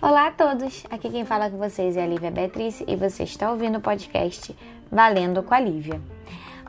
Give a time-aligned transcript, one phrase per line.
[0.00, 0.86] Olá a todos!
[0.88, 4.56] Aqui quem fala com vocês é a Lívia Beatriz e você está ouvindo o podcast
[4.90, 6.00] Valendo com a Lívia.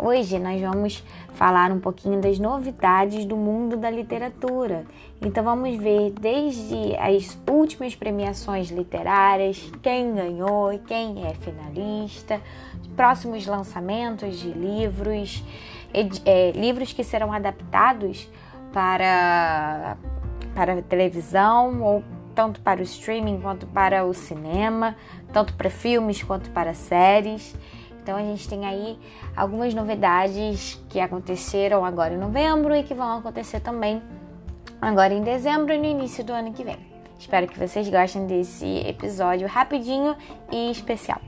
[0.01, 4.85] Hoje nós vamos falar um pouquinho das novidades do mundo da literatura.
[5.21, 12.39] Então vamos ver desde as últimas premiações literárias, quem ganhou, quem é finalista,
[12.95, 15.43] próximos lançamentos de livros,
[16.25, 18.29] é, livros que serão adaptados
[18.71, 19.97] para,
[20.55, 22.03] para televisão ou
[22.33, 24.95] tanto para o streaming quanto para o cinema,
[25.33, 27.53] tanto para filmes quanto para séries.
[28.09, 28.97] Então a gente tem aí
[29.35, 34.01] algumas novidades que aconteceram agora em novembro e que vão acontecer também
[34.81, 36.79] agora em dezembro e no início do ano que vem.
[37.19, 40.17] Espero que vocês gostem desse episódio rapidinho
[40.51, 41.21] e especial.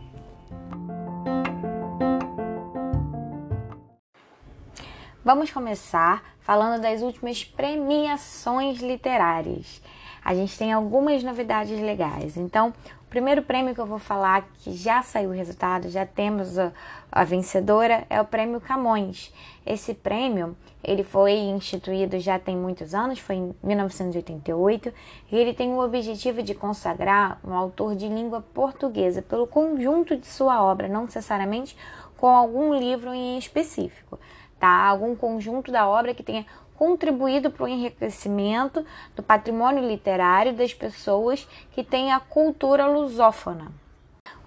[5.23, 9.83] Vamos começar falando das últimas premiações literárias
[10.23, 12.37] a gente tem algumas novidades legais.
[12.37, 12.71] Então,
[13.11, 16.71] primeiro prêmio que eu vou falar, que já saiu o resultado, já temos a,
[17.11, 19.33] a vencedora, é o Prêmio Camões.
[19.65, 24.93] Esse prêmio, ele foi instituído já tem muitos anos, foi em 1988,
[25.29, 30.25] e ele tem o objetivo de consagrar um autor de língua portuguesa pelo conjunto de
[30.25, 31.75] sua obra, não necessariamente
[32.15, 34.17] com algum livro em específico,
[34.57, 34.85] tá?
[34.85, 36.45] Algum conjunto da obra que tenha
[36.81, 38.83] contribuído para o enriquecimento
[39.15, 43.71] do patrimônio literário das pessoas que têm a cultura lusófona,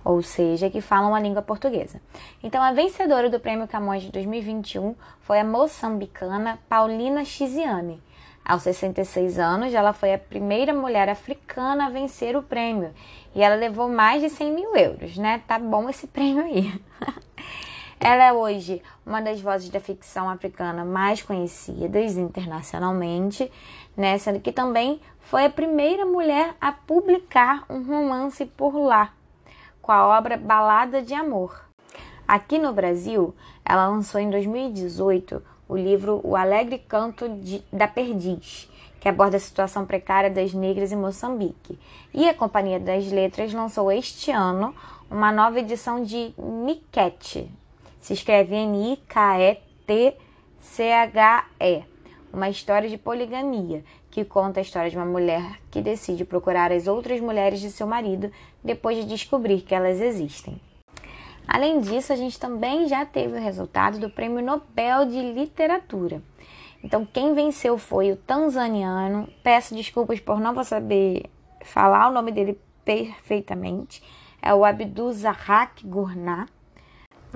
[0.05, 2.03] ou seja, que falam a língua portuguesa.
[2.43, 8.03] Então, a vencedora do Prêmio Camões de 2021 foi a moçambicana Paulina Chiziane.
[8.45, 12.93] Aos 66 anos, ela foi a primeira mulher africana a vencer o prêmio
[13.33, 15.41] e ela levou mais de 100 mil euros, né?
[15.47, 16.83] Tá bom esse prêmio aí.
[18.00, 23.50] Ela é hoje uma das vozes da ficção africana mais conhecidas internacionalmente,
[23.97, 24.19] né?
[24.19, 29.12] sendo que também foi a primeira mulher a publicar um romance por lá,
[29.81, 31.65] com a obra Balada de Amor.
[32.27, 33.34] Aqui no Brasil,
[33.65, 39.41] ela lançou em 2018 o livro O Alegre Canto de, da Perdiz, que aborda a
[39.41, 41.78] situação precária das negras em Moçambique.
[42.12, 44.75] E a Companhia das Letras lançou este ano
[45.11, 47.50] uma nova edição de Miquete,
[48.04, 49.04] se escreve N-I-K-E-T-C-H-E.
[52.31, 56.87] Uma história de poligamia que conta a história de uma mulher que decide procurar as
[56.87, 58.31] outras mulheres de seu marido
[58.62, 60.60] depois de descobrir que elas existem.
[61.48, 66.20] Além disso, a gente também já teve o resultado do Prêmio Nobel de Literatura.
[66.82, 69.26] Então, quem venceu foi o tanzaniano.
[69.43, 71.22] Peço desculpas por não saber
[71.62, 74.03] falar o nome dele perfeitamente.
[74.43, 76.44] É o Abdul Zahak Gurnah.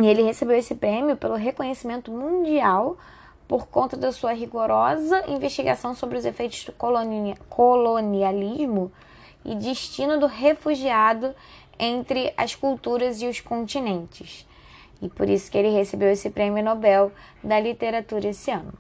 [0.00, 2.96] E ele recebeu esse prêmio pelo reconhecimento mundial
[3.48, 6.72] por conta da sua rigorosa investigação sobre os efeitos do
[7.48, 8.92] colonialismo
[9.44, 11.34] e destino do refugiado
[11.78, 14.46] entre as culturas e os continentes.
[15.00, 17.10] E por isso que ele recebeu esse prêmio Nobel
[17.42, 18.72] da Literatura esse ano.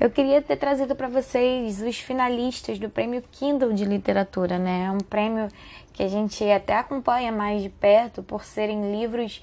[0.00, 4.86] Eu queria ter trazido para vocês os finalistas do Prêmio Kindle de Literatura, né?
[4.86, 5.48] É um prêmio
[5.92, 9.42] que a gente até acompanha mais de perto por serem livros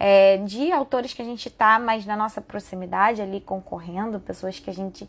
[0.00, 4.68] é, de autores que a gente está mais na nossa proximidade ali concorrendo, pessoas que
[4.68, 5.08] a gente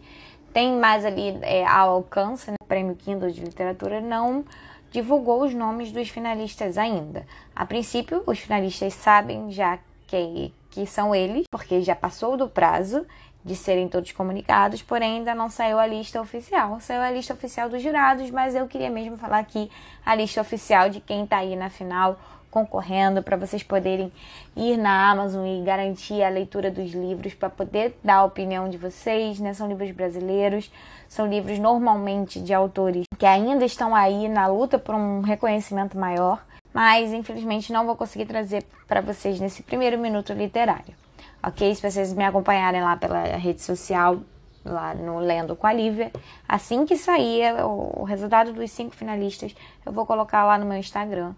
[0.53, 2.57] tem mais ali é, ao alcance, né?
[2.61, 4.45] O Prêmio Kindle de Literatura não
[4.91, 7.25] divulgou os nomes dos finalistas ainda.
[7.55, 13.03] A princípio, os finalistas sabem já que, que são eles, porque já passou do prazo
[13.43, 16.79] de serem todos comunicados, porém ainda não saiu a lista oficial.
[16.79, 19.69] Saiu a lista oficial dos jurados, mas eu queria mesmo falar aqui
[20.05, 22.17] a lista oficial de quem está aí na final
[22.53, 24.11] concorrendo para vocês poderem
[24.55, 28.77] ir na Amazon e garantir a leitura dos livros para poder dar a opinião de
[28.77, 29.55] vocês, né?
[29.55, 30.71] São livros brasileiros,
[31.09, 36.45] são livros normalmente de autores que ainda estão aí na luta por um reconhecimento maior,
[36.71, 41.02] mas infelizmente não vou conseguir trazer para vocês nesse primeiro minuto literário
[41.43, 41.75] ok?
[41.75, 44.19] Se vocês me acompanharem lá pela rede social,
[44.63, 46.11] lá no Lendo com a Lívia,
[46.47, 49.55] assim que sair o resultado dos cinco finalistas,
[49.85, 51.33] eu vou colocar lá no meu Instagram.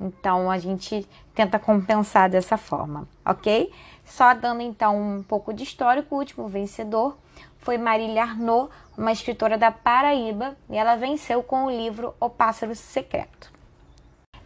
[0.00, 3.72] Então a gente tenta compensar dessa forma, ok?
[4.04, 7.18] Só dando então um pouco de histórico, o último vencedor
[7.58, 12.74] foi Marília Arnaud, uma escritora da Paraíba, e ela venceu com o livro O Pássaro
[12.74, 13.52] Secreto.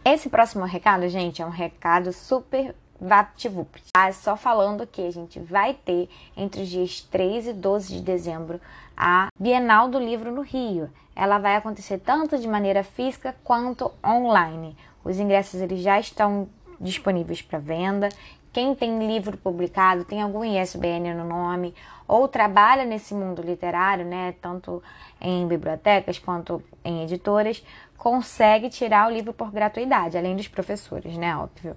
[0.03, 3.83] Esse próximo recado, gente, é um recado super VaptVupt.
[3.93, 8.01] Ah, só falando que a gente vai ter entre os dias 13 e 12 de
[8.01, 8.61] dezembro
[8.95, 10.89] a Bienal do Livro no Rio.
[11.15, 14.77] Ela vai acontecer tanto de maneira física quanto online.
[15.03, 16.47] Os ingressos eles já estão
[16.79, 18.09] disponíveis para venda.
[18.51, 21.73] quem tem livro publicado, tem algum ISBN no nome,
[22.07, 24.81] ou trabalha nesse mundo literário, né, tanto
[25.19, 27.65] em bibliotecas quanto em editoras,
[27.97, 31.75] consegue tirar o livro por gratuidade, além dos professores, né, óbvio.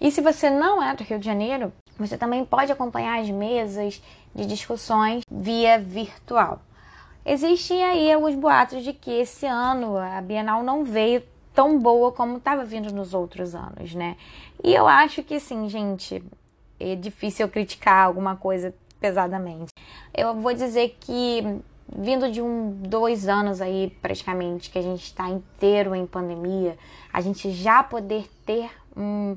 [0.00, 4.02] E se você não é do Rio de Janeiro, você também pode acompanhar as mesas
[4.34, 6.60] de discussões via virtual.
[7.24, 11.22] Existem aí alguns boatos de que esse ano a Bienal não veio
[11.54, 14.16] tão boa como estava vindo nos outros anos, né?
[14.62, 16.22] E eu acho que sim, gente,
[16.78, 19.70] é difícil eu criticar alguma coisa pesadamente.
[20.14, 25.28] Eu vou dizer que vindo de um dois anos aí praticamente que a gente está
[25.28, 26.76] inteiro em pandemia,
[27.12, 29.36] a gente já poder ter um,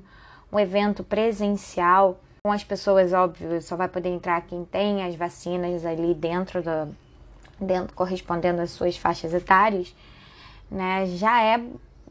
[0.51, 5.86] um evento presencial com as pessoas, óbvio, só vai poder entrar quem tem as vacinas
[5.86, 6.88] ali dentro da
[7.60, 9.94] dentro correspondendo às suas faixas etárias,
[10.72, 11.06] né?
[11.07, 11.62] Já é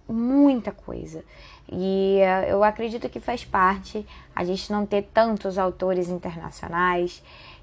[0.06, 1.24] muita coisa.
[1.70, 7.22] E uh, eu acredito que faz parte a gente não ter tantos autores internacionais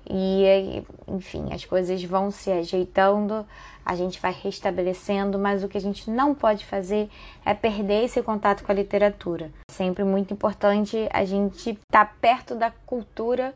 [0.09, 3.45] e, enfim, as coisas vão se ajeitando,
[3.85, 7.09] a gente vai restabelecendo, mas o que a gente não pode fazer
[7.45, 9.51] é perder esse contato com a literatura.
[9.69, 13.53] Sempre muito importante a gente estar tá perto da cultura,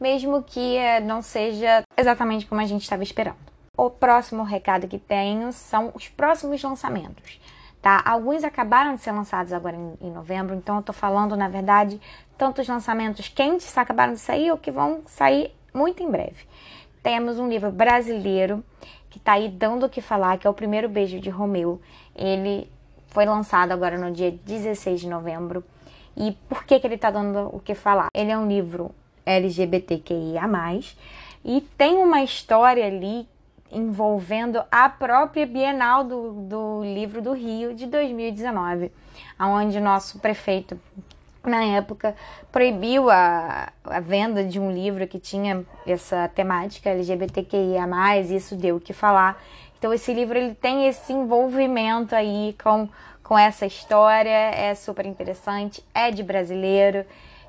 [0.00, 3.36] mesmo que uh, não seja exatamente como a gente estava esperando.
[3.76, 7.40] O próximo recado que tenho são os próximos lançamentos
[7.86, 8.02] tá?
[8.04, 12.00] Alguns acabaram de ser lançados agora em, em novembro, então eu tô falando, na verdade,
[12.36, 16.44] tantos lançamentos quentes que acabaram de sair ou que vão sair muito em breve.
[17.02, 18.64] Temos um livro brasileiro
[19.10, 21.80] que tá aí dando o que falar, que é o Primeiro Beijo de Romeu.
[22.14, 22.70] Ele
[23.08, 25.64] foi lançado agora no dia 16 de novembro.
[26.16, 28.08] E por que, que ele tá dando o que falar?
[28.14, 28.90] Ele é um livro
[29.24, 30.48] LGBTQIA+,
[31.44, 33.28] e tem uma história ali
[33.70, 38.92] envolvendo a própria Bienal do, do Livro do Rio de 2019,
[39.38, 40.80] onde nosso prefeito,
[41.48, 42.14] na época,
[42.50, 47.86] proibiu a, a venda de um livro que tinha essa temática LGBTQIA+,
[48.20, 49.42] isso deu o que falar.
[49.78, 52.88] Então esse livro ele tem esse envolvimento aí com,
[53.22, 57.04] com essa história, é super interessante, é de brasileiro,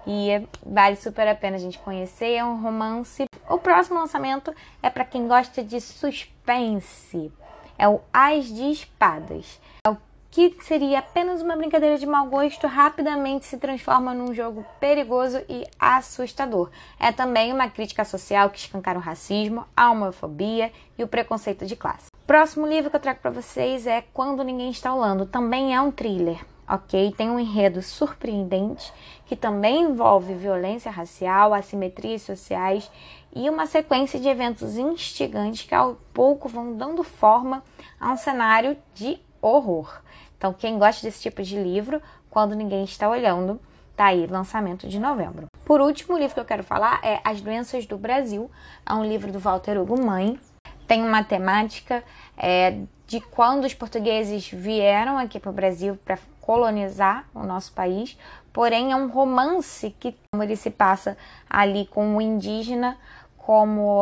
[0.07, 2.35] e vale super a pena a gente conhecer.
[2.35, 3.25] É um romance.
[3.49, 7.31] O próximo lançamento é para quem gosta de suspense.
[7.77, 9.59] É o As de Espadas.
[9.85, 9.97] É o
[10.37, 15.65] que seria apenas uma brincadeira de mau gosto, rapidamente se transforma num jogo perigoso e
[15.79, 16.69] assustador.
[16.99, 21.75] É também uma crítica social que escancara o racismo, a homofobia e o preconceito de
[21.75, 22.11] classe.
[22.27, 25.25] Próximo livro que eu trago para vocês é Quando Ninguém Está Olhando.
[25.25, 27.13] Também é um thriller ok?
[27.15, 28.91] Tem um enredo surpreendente
[29.25, 32.91] que também envolve violência racial, assimetrias sociais
[33.33, 37.63] e uma sequência de eventos instigantes que ao pouco vão dando forma
[37.99, 40.01] a um cenário de horror.
[40.37, 43.59] Então, quem gosta desse tipo de livro, quando ninguém está olhando,
[43.95, 45.47] tá aí, lançamento de novembro.
[45.65, 48.49] Por último, o livro que eu quero falar é As Doenças do Brasil,
[48.85, 50.39] é um livro do Walter Hugo Mãe.
[50.87, 52.03] Tem uma temática
[52.37, 58.17] é, de quando os portugueses vieram aqui para o Brasil para colonizar o nosso país,
[58.53, 61.17] porém é um romance que ele se passa
[61.49, 62.97] ali com o indígena
[63.37, 64.01] como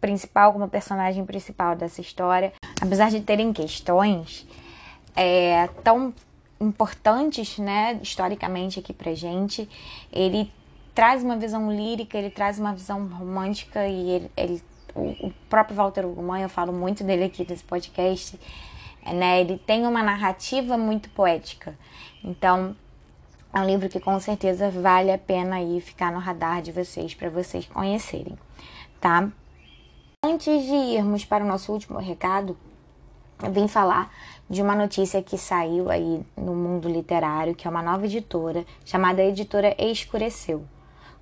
[0.00, 2.52] principal, como personagem principal dessa história.
[2.82, 4.46] Apesar de terem questões
[5.16, 6.14] é, tão
[6.60, 9.68] importantes, né, historicamente aqui pra gente,
[10.12, 10.50] ele
[10.94, 14.62] traz uma visão lírica, ele traz uma visão romântica e ele, ele
[14.94, 18.40] o, próprio Walter Ugumã, eu falo muito dele aqui nesse podcast,
[19.04, 19.40] né?
[19.40, 21.78] Ele tem uma narrativa muito poética.
[22.24, 22.74] Então,
[23.52, 27.14] é um livro que com certeza vale a pena aí ficar no radar de vocês
[27.14, 28.36] para vocês conhecerem,
[29.00, 29.28] tá?
[30.24, 32.56] Antes de irmos para o nosso último recado,
[33.42, 34.10] eu vim falar
[34.48, 39.22] de uma notícia que saiu aí no mundo literário, que é uma nova editora chamada
[39.22, 40.64] Editora Escureceu.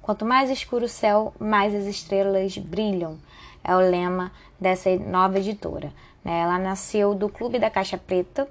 [0.03, 3.19] Quanto mais escuro o céu, mais as estrelas brilham.
[3.63, 5.91] É o lema dessa nova editora.
[6.23, 6.41] Né?
[6.41, 8.47] Ela nasceu do Clube da Caixa Preta,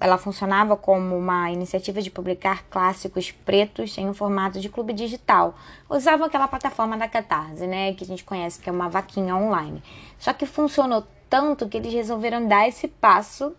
[0.00, 5.54] ela funcionava como uma iniciativa de publicar clássicos pretos em um formato de clube digital.
[5.90, 9.82] Usavam aquela plataforma da Catarse, né, que a gente conhece, que é uma vaquinha online.
[10.18, 13.52] Só que funcionou tanto que eles resolveram dar esse passo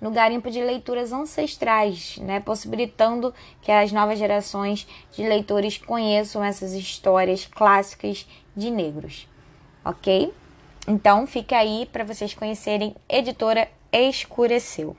[0.00, 6.72] no garimpo de leituras ancestrais, né, possibilitando que as novas gerações de leitores conheçam essas
[6.72, 9.28] histórias clássicas de negros.
[9.84, 10.32] Ok?
[10.88, 14.96] Então fica aí para vocês conhecerem Editora Escureceu.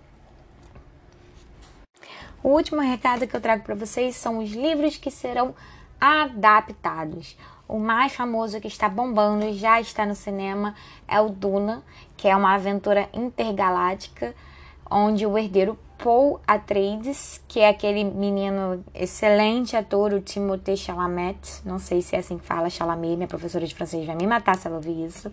[2.43, 5.53] O último recado que eu trago para vocês são os livros que serão
[5.99, 7.37] adaptados.
[7.67, 10.75] O mais famoso que está bombando já está no cinema
[11.07, 11.83] é o Duna,
[12.17, 14.35] que é uma aventura intergaláctica
[14.91, 21.79] onde o herdeiro Paul Atreides, que é aquele menino excelente ator, o Timothée Chalamet, não
[21.79, 24.67] sei se é assim que fala, Chalamet, minha professora de francês vai me matar se
[24.67, 25.31] ela ouvir isso,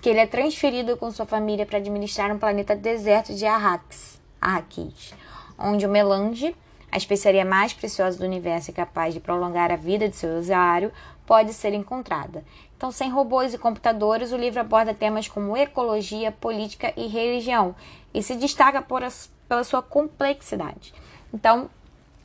[0.00, 5.14] que ele é transferido com sua família para administrar um planeta deserto de Arrakis, Arrakis,
[5.58, 6.54] onde o melange,
[6.94, 10.92] a especiaria mais preciosa do universo e capaz de prolongar a vida de seu usuário,
[11.26, 12.44] pode ser encontrada.
[12.76, 17.74] Então, sem robôs e computadores, o livro aborda temas como ecologia, política e religião
[18.14, 20.94] e se destaca por as, pela sua complexidade.
[21.32, 21.68] Então,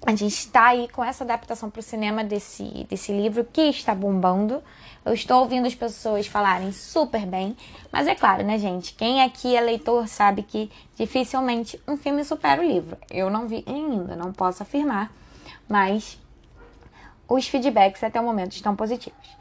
[0.05, 3.93] a gente está aí com essa adaptação para o cinema desse, desse livro que está
[3.93, 4.63] bombando.
[5.05, 7.55] Eu estou ouvindo as pessoas falarem super bem,
[7.91, 8.93] mas é claro, né, gente?
[8.93, 12.97] Quem aqui é leitor sabe que dificilmente um filme supera o livro.
[13.09, 15.11] Eu não vi ainda, não posso afirmar,
[15.67, 16.17] mas
[17.27, 19.39] os feedbacks até o momento estão positivos.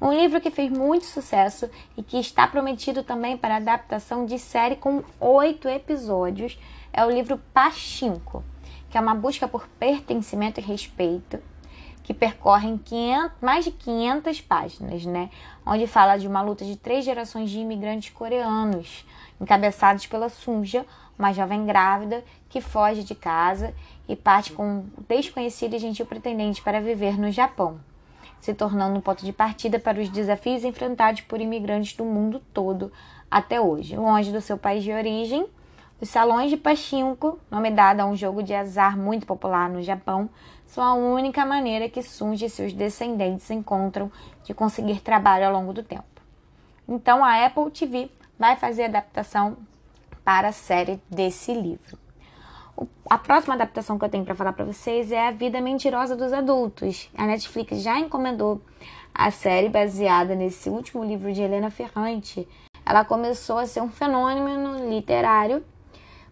[0.00, 4.76] Um livro que fez muito sucesso e que está prometido também para adaptação de série
[4.76, 6.58] com oito episódios
[6.92, 8.42] é o livro Pachinko,
[8.90, 11.38] que é uma busca por pertencimento e respeito,
[12.02, 15.30] que percorre 500, mais de 500 páginas, né?
[15.64, 19.06] Onde fala de uma luta de três gerações de imigrantes coreanos,
[19.40, 20.84] encabeçados pela Sunja,
[21.18, 23.74] uma jovem grávida que foge de casa
[24.08, 27.78] e parte com um desconhecido e gentil pretendente para viver no Japão
[28.40, 32.90] se tornando um ponto de partida para os desafios enfrentados por imigrantes do mundo todo
[33.30, 33.96] até hoje.
[33.96, 35.46] Longe do seu país de origem,
[36.00, 40.30] os salões de pachinko, nome dado a um jogo de azar muito popular no Japão,
[40.66, 44.10] são a única maneira que Sunji e seus descendentes encontram
[44.42, 46.04] de conseguir trabalho ao longo do tempo.
[46.88, 49.58] Então a Apple TV vai fazer adaptação
[50.24, 51.98] para a série desse livro.
[53.10, 56.32] A próxima adaptação que eu tenho para falar para vocês é A Vida Mentirosa dos
[56.32, 57.10] Adultos.
[57.14, 58.62] A Netflix já encomendou
[59.12, 62.48] a série baseada nesse último livro de Helena Ferrante.
[62.86, 65.62] Ela começou a ser um fenômeno literário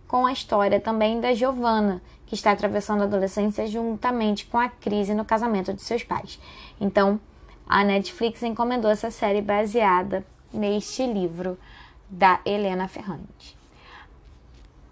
[0.09, 5.15] com a história também da Giovanna, que está atravessando a adolescência juntamente com a crise
[5.15, 6.41] no casamento de seus pais.
[6.81, 7.21] Então,
[7.69, 11.59] a Netflix encomendou essa série baseada neste livro
[12.09, 13.57] da Helena Ferrante.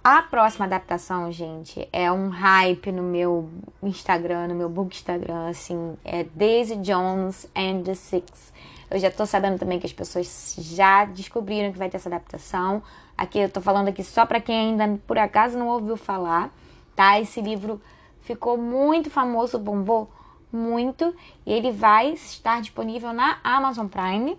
[0.04, 3.50] A próxima adaptação, gente, é um hype no meu
[3.82, 8.52] Instagram, no meu book Instagram, assim, é Daisy Jones and the Six.
[8.90, 12.82] Eu já tô sabendo também que as pessoas já descobriram que vai ter essa adaptação.
[13.16, 16.50] Aqui eu tô falando aqui só para quem ainda por acaso não ouviu falar,
[16.94, 17.20] tá?
[17.20, 17.80] Esse livro
[18.22, 20.10] ficou muito famoso, bombou
[20.52, 21.14] muito,
[21.44, 24.38] e ele vai estar disponível na Amazon Prime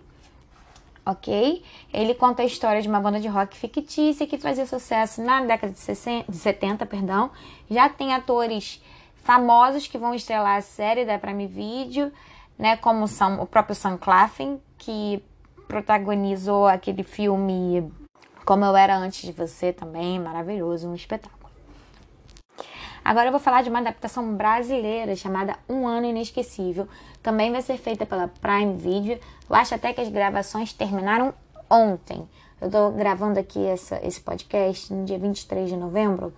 [1.08, 1.62] ok?
[1.92, 5.72] Ele conta a história de uma banda de rock fictícia que fazia sucesso na década
[5.72, 7.30] de, 60, de 70, perdão.
[7.70, 8.82] Já tem atores
[9.24, 12.12] famosos que vão estrelar a série da Prime Video,
[12.58, 12.76] né?
[12.76, 15.22] Como são o próprio Sam Claflin, que
[15.68, 17.92] protagonizou aquele filme
[18.44, 21.38] Como Eu Era Antes de Você também, maravilhoso, um espetáculo.
[23.04, 26.86] Agora eu vou falar de uma adaptação brasileira chamada Um Ano Inesquecível.
[27.22, 29.18] Também vai ser feita pela Prime Video.
[29.48, 31.32] Eu acho até que as gravações terminaram
[31.70, 32.28] ontem.
[32.60, 36.34] Eu tô gravando aqui essa, esse podcast no dia 23 de novembro.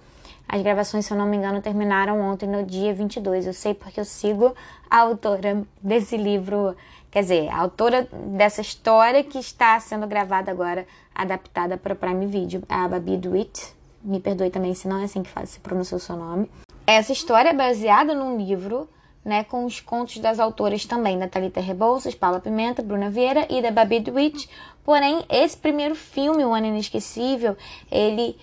[0.52, 3.46] As gravações, se eu não me engano, terminaram ontem, no dia 22.
[3.46, 4.52] Eu sei porque eu sigo
[4.90, 6.76] a autora desse livro,
[7.08, 12.64] quer dizer, a autora dessa história que está sendo gravada agora, adaptada para Prime Video,
[12.68, 16.00] a Babi Dewitt me perdoe também se não é assim que faz, se pronuncia o
[16.00, 16.50] seu nome.
[16.84, 18.88] Essa história é baseada num livro,
[19.24, 23.62] né, com os contos das autoras também, da Thalita Rebouças, Paula Pimenta, Bruna Vieira e
[23.62, 24.50] da Babi DeWitt.
[24.82, 27.56] Porém, esse primeiro filme, O Ano Inesquecível,
[27.90, 28.36] ele